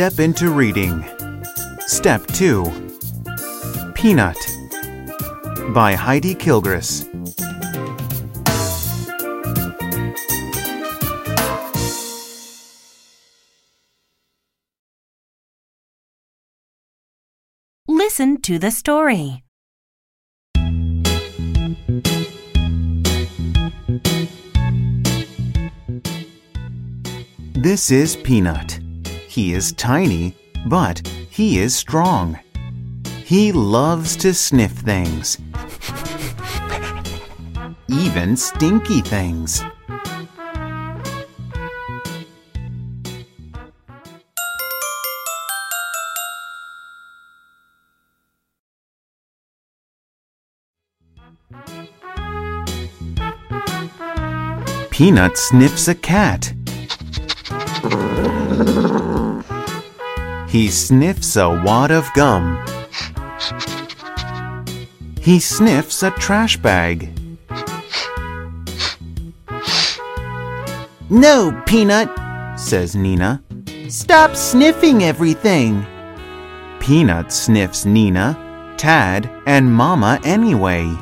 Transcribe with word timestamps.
step 0.00 0.18
into 0.18 0.48
reading. 0.48 1.04
Step 1.80 2.26
2 2.28 2.64
Peanut 3.94 4.38
by 5.74 5.94
Heidi 5.94 6.34
Kilgras. 6.34 7.04
Listen 17.86 18.40
to 18.40 18.58
the 18.58 18.70
story. 18.70 19.44
This 27.52 27.90
is 27.90 28.16
Peanut. 28.16 28.79
He 29.40 29.54
is 29.54 29.72
tiny, 29.72 30.34
but 30.66 31.00
he 31.30 31.60
is 31.60 31.74
strong. 31.74 32.38
He 33.24 33.52
loves 33.52 34.14
to 34.16 34.34
sniff 34.34 34.72
things, 34.72 35.38
even 37.88 38.36
stinky 38.36 39.00
things. 39.00 39.62
Peanut 54.90 55.38
sniffs 55.38 55.88
a 55.88 55.94
cat. 55.94 56.52
He 60.50 60.68
sniffs 60.68 61.36
a 61.36 61.48
wad 61.48 61.92
of 61.92 62.12
gum. 62.12 62.58
He 65.20 65.38
sniffs 65.38 66.02
a 66.02 66.10
trash 66.10 66.56
bag. 66.56 67.16
No, 71.08 71.62
Peanut, 71.66 72.10
says 72.58 72.96
Nina. 72.96 73.40
Stop 73.88 74.34
sniffing 74.34 75.04
everything. 75.04 75.86
Peanut 76.80 77.30
sniffs 77.30 77.84
Nina, 77.84 78.36
Tad, 78.76 79.30
and 79.46 79.72
Mama 79.72 80.20
anyway. 80.24 80.92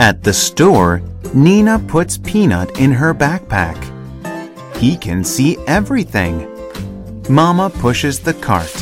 At 0.00 0.24
the 0.24 0.32
store, 0.32 1.02
Nina 1.34 1.78
puts 1.78 2.16
Peanut 2.16 2.80
in 2.80 2.90
her 2.90 3.12
backpack. 3.12 3.76
He 4.78 4.96
can 4.96 5.22
see 5.22 5.58
everything. 5.66 6.48
Mama 7.28 7.68
pushes 7.68 8.18
the 8.18 8.32
cart. 8.32 8.74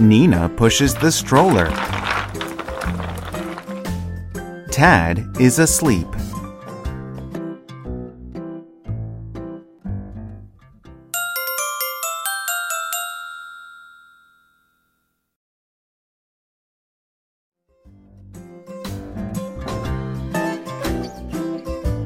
Nina 0.00 0.48
pushes 0.50 0.94
the 0.94 1.10
stroller. 1.10 1.66
Tad 4.70 5.26
is 5.40 5.58
asleep. 5.58 6.06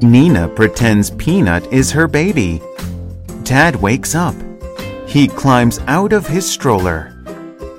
Nina 0.05 0.49
pretends 0.49 1.11
Peanut 1.11 1.73
is 1.73 1.91
her 1.91 2.07
baby. 2.07 2.61
Tad 3.43 3.75
wakes 3.77 4.15
up. 4.15 4.35
He 5.09 5.29
climbs 5.29 5.79
out 5.87 6.13
of 6.13 6.27
his 6.27 6.51
stroller. 6.51 7.11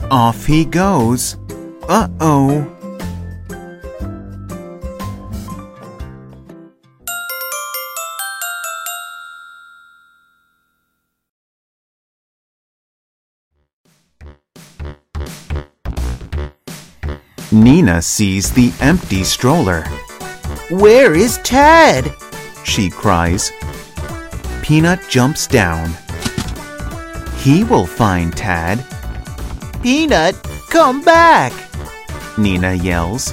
Off 0.09 0.45
he 0.45 0.65
goes. 0.65 1.37
Uh 1.87 2.07
oh. 2.19 2.71
Nina 17.51 18.01
sees 18.01 18.51
the 18.51 18.73
empty 18.81 19.23
stroller. 19.23 19.85
Where 20.71 21.13
is 21.13 21.37
Tad? 21.43 22.11
She 22.63 22.89
cries. 22.89 23.51
Peanut 24.63 24.99
jumps 25.07 25.45
down. 25.45 25.91
He 27.37 27.63
will 27.63 27.85
find 27.85 28.35
Tad. 28.35 28.83
Peanut, 29.83 30.33
come 30.71 31.03
back! 31.03 31.53
Nina 32.39 32.73
yells. 32.73 33.31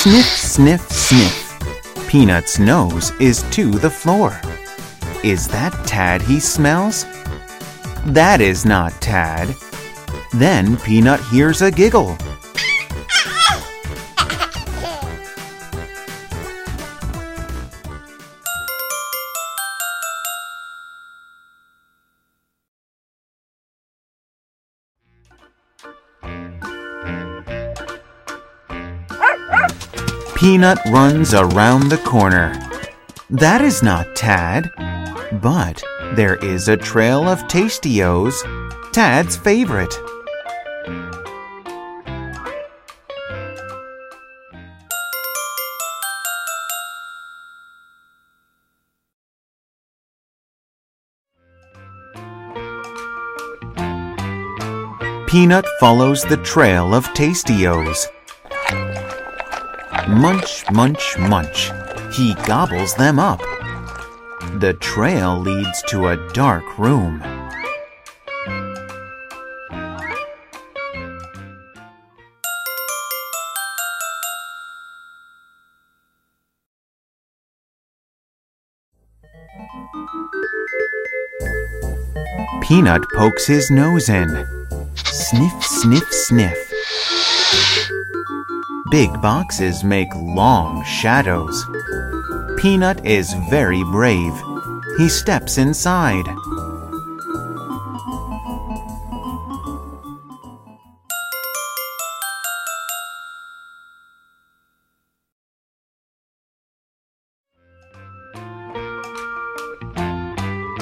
Sniff, 0.00 0.26
sniff, 0.26 0.88
sniff. 0.92 2.08
Peanut's 2.08 2.60
nose 2.60 3.10
is 3.18 3.42
to 3.50 3.68
the 3.68 3.90
floor. 3.90 4.40
Is 5.24 5.48
that 5.48 5.72
Tad 5.88 6.22
he 6.22 6.38
smells? 6.38 7.04
That 8.06 8.40
is 8.40 8.64
not 8.64 8.92
Tad. 9.02 9.52
Then 10.32 10.76
Peanut 10.76 11.18
hears 11.32 11.62
a 11.62 11.72
giggle. 11.72 12.16
Peanut 30.38 30.78
runs 30.92 31.34
around 31.34 31.88
the 31.88 31.98
corner. 31.98 32.52
That 33.28 33.60
is 33.60 33.82
not 33.82 34.14
Tad. 34.14 34.70
But 35.42 35.82
there 36.14 36.36
is 36.36 36.68
a 36.68 36.76
trail 36.76 37.28
of 37.28 37.40
Tastios, 37.48 38.36
Tad's 38.92 39.36
favorite. 39.36 39.92
Peanut 55.26 55.66
follows 55.80 56.22
the 56.22 56.40
trail 56.44 56.94
of 56.94 57.08
Tastios. 57.08 58.06
Munch, 60.08 60.64
munch, 60.72 61.18
munch. 61.18 61.70
He 62.14 62.32
gobbles 62.46 62.94
them 62.94 63.18
up. 63.18 63.40
The 64.58 64.74
trail 64.80 65.38
leads 65.38 65.82
to 65.88 66.08
a 66.08 66.32
dark 66.32 66.78
room. 66.78 67.20
Peanut 82.62 83.02
pokes 83.14 83.46
his 83.46 83.70
nose 83.70 84.08
in. 84.08 84.28
Sniff, 84.94 85.62
sniff, 85.62 86.10
sniff. 86.10 86.67
Big 88.90 89.20
boxes 89.20 89.84
make 89.84 90.08
long 90.14 90.82
shadows. 90.82 91.66
Peanut 92.56 93.04
is 93.04 93.34
very 93.50 93.82
brave. 93.84 94.32
He 94.96 95.10
steps 95.10 95.58
inside. 95.58 96.24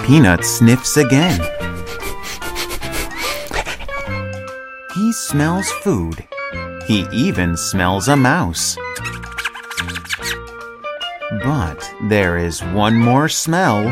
Peanut 0.07 0.45
sniffs 0.45 0.97
again. 0.97 1.41
He 4.95 5.13
smells 5.13 5.69
food. 5.83 6.25
He 6.87 7.05
even 7.11 7.57
smells 7.57 8.07
a 8.07 8.15
mouse. 8.15 8.77
But 11.43 11.93
there 12.09 12.39
is 12.39 12.63
one 12.63 12.97
more 12.97 13.29
smell. 13.29 13.89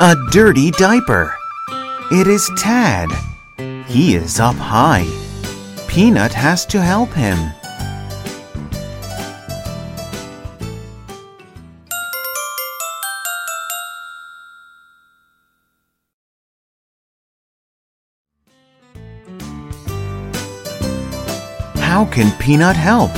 A 0.00 0.14
dirty 0.32 0.70
diaper. 0.72 1.34
It 2.10 2.26
is 2.26 2.50
Tad. 2.58 3.08
He 3.86 4.16
is 4.16 4.38
up 4.38 4.56
high. 4.56 5.23
Peanut 5.94 6.32
has 6.32 6.66
to 6.66 6.82
help 6.82 7.12
him. 7.12 7.38
How 21.76 22.04
can 22.06 22.36
Peanut 22.40 22.74
help? 22.74 23.12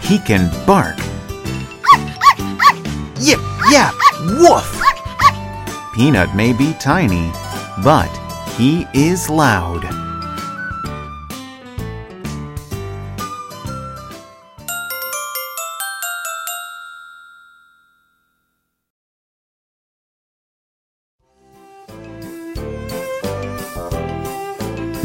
He 0.00 0.20
can 0.20 0.48
bark. 0.64 0.96
Yip, 3.18 3.40
yap, 3.72 3.94
woof! 4.38 4.80
Peanut 5.92 6.36
may 6.36 6.52
be 6.52 6.72
tiny, 6.74 7.32
but 7.82 8.16
he 8.56 8.86
is 8.94 9.28
loud. 9.28 10.09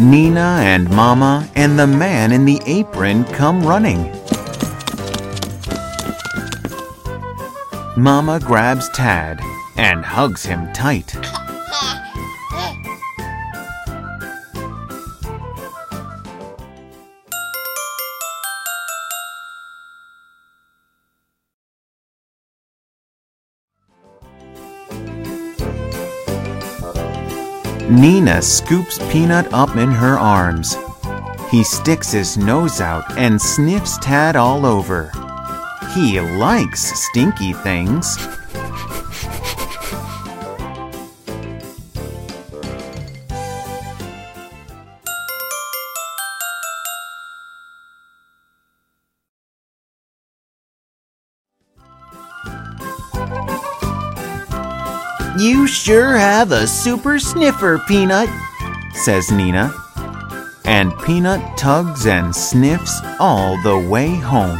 Nina 0.05 0.59
and 0.61 0.87
Mama 0.91 1.49
and 1.55 1.79
the 1.79 1.87
man 1.87 2.31
in 2.31 2.45
the 2.45 2.61
apron 2.67 3.23
come 3.23 3.65
running. 3.65 4.03
Mama 7.97 8.39
grabs 8.39 8.87
Tad 8.89 9.41
and 9.77 10.05
hugs 10.05 10.45
him 10.45 10.71
tight. 10.73 11.15
Nina 27.89 28.41
scoops 28.41 28.97
Peanut 29.11 29.53
up 29.53 29.75
in 29.75 29.89
her 29.91 30.17
arms. 30.17 30.75
He 31.51 31.63
sticks 31.63 32.11
his 32.11 32.35
nose 32.35 32.81
out 32.81 33.17
and 33.17 33.39
sniffs 33.39 33.99
Tad 33.99 34.35
all 34.35 34.65
over. 34.65 35.11
He 35.93 36.19
likes 36.19 36.81
stinky 36.81 37.53
things. 37.53 38.17
You 55.37 55.67
sure 55.67 56.13
have 56.13 56.53
a 56.53 56.65
super 56.65 57.19
sniffer, 57.19 57.77
Peanut, 57.89 58.29
says 58.93 59.29
Nina. 59.31 59.73
And 60.63 60.97
Peanut 60.99 61.57
tugs 61.57 62.05
and 62.05 62.33
sniffs 62.33 63.01
all 63.19 63.61
the 63.61 63.77
way 63.77 64.15
home. 64.15 64.57